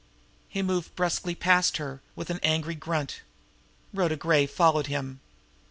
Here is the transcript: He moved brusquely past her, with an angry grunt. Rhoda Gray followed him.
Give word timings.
He 0.49 0.63
moved 0.63 0.95
brusquely 0.95 1.35
past 1.35 1.77
her, 1.77 2.01
with 2.15 2.31
an 2.31 2.39
angry 2.41 2.73
grunt. 2.73 3.21
Rhoda 3.93 4.15
Gray 4.15 4.47
followed 4.47 4.87
him. 4.87 5.19